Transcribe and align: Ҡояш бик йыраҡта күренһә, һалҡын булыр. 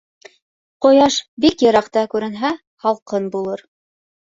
Ҡояш 0.85 1.17
бик 1.45 1.61
йыраҡта 1.67 2.05
күренһә, 2.15 2.53
һалҡын 2.87 3.31
булыр. 3.39 3.67